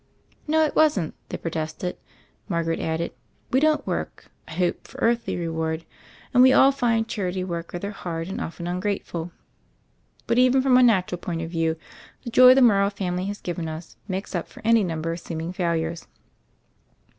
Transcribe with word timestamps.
"No, 0.47 0.65
it 0.65 0.75
wasn't," 0.75 1.13
they 1.29 1.37
protested. 1.37 1.95
Margaret 2.49 2.79
added: 2.79 3.13
"We 3.51 3.59
don't 3.59 3.85
work, 3.85 4.31
I 4.47 4.53
hope, 4.53 4.87
for 4.87 4.97
earthly' 4.97 5.37
reward; 5.37 5.85
and 6.33 6.41
we 6.41 6.51
all 6.51 6.71
find 6.71 7.07
charity 7.07 7.43
work 7.43 7.71
rather 7.71 7.91
hard 7.91 8.27
and 8.27 8.41
often 8.41 8.65
ungrateful. 8.65 9.29
But 10.25 10.39
even 10.39 10.63
from 10.63 10.75
a 10.77 10.81
natural 10.81 11.19
point 11.19 11.43
of 11.43 11.51
view, 11.51 11.77
the 12.23 12.31
joy 12.31 12.55
the 12.55 12.63
Morrow 12.63 12.89
family 12.89 13.25
has 13.27 13.39
given 13.41 13.69
us 13.69 13.95
makes 14.07 14.33
up 14.33 14.47
for 14.47 14.63
any 14.65 14.83
number 14.83 15.11
of 15.11 15.19
seeming 15.19 15.53
failures." 15.53 16.07